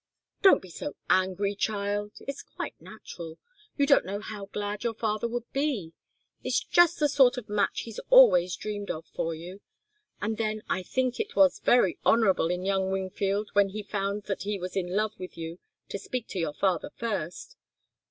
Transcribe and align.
"Don't 0.41 0.63
be 0.63 0.71
so 0.71 0.95
angry, 1.11 1.53
child. 1.53 2.13
It's 2.21 2.41
quite 2.41 2.73
natural. 2.81 3.37
You 3.77 3.85
don't 3.85 4.03
know 4.03 4.19
how 4.19 4.45
glad 4.47 4.83
your 4.83 4.95
father 4.95 5.27
would 5.27 5.53
be. 5.53 5.93
It's 6.43 6.59
just 6.63 6.97
the 6.99 7.07
sort 7.07 7.37
of 7.37 7.47
match 7.47 7.81
he's 7.81 7.99
always 8.09 8.55
dreamed 8.55 8.89
of 8.89 9.05
for 9.13 9.35
you. 9.35 9.61
And 10.19 10.37
then 10.37 10.63
I 10.67 10.81
think 10.81 11.19
it 11.19 11.35
was 11.35 11.59
very 11.59 11.99
honourable 12.03 12.49
in 12.49 12.65
young 12.65 12.89
Wingfield, 12.89 13.49
when 13.53 13.69
he 13.69 13.83
found 13.83 14.23
that 14.23 14.41
he 14.41 14.57
was 14.57 14.75
in 14.75 14.95
love 14.95 15.13
with 15.19 15.37
you, 15.37 15.59
to 15.89 15.99
speak 15.99 16.27
to 16.29 16.39
your 16.39 16.53
father 16.55 16.89
first." 16.95 17.55